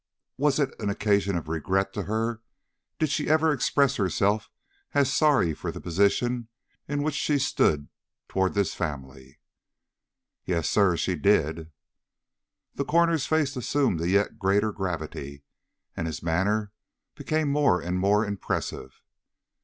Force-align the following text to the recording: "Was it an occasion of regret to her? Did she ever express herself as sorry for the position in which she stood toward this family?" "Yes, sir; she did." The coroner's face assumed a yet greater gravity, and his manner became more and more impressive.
"Was 0.35 0.57
it 0.57 0.73
an 0.79 0.89
occasion 0.89 1.37
of 1.37 1.47
regret 1.47 1.93
to 1.93 2.05
her? 2.05 2.41
Did 2.97 3.09
she 3.11 3.29
ever 3.29 3.51
express 3.53 3.97
herself 3.97 4.49
as 4.95 5.13
sorry 5.13 5.53
for 5.53 5.71
the 5.71 5.79
position 5.79 6.47
in 6.87 7.03
which 7.03 7.13
she 7.13 7.37
stood 7.37 7.87
toward 8.27 8.55
this 8.55 8.73
family?" 8.73 9.39
"Yes, 10.43 10.67
sir; 10.67 10.97
she 10.97 11.15
did." 11.15 11.69
The 12.73 12.83
coroner's 12.83 13.27
face 13.27 13.55
assumed 13.55 14.01
a 14.01 14.09
yet 14.09 14.39
greater 14.39 14.71
gravity, 14.71 15.43
and 15.95 16.07
his 16.07 16.23
manner 16.23 16.71
became 17.13 17.51
more 17.51 17.79
and 17.79 17.99
more 17.99 18.25
impressive. 18.25 19.03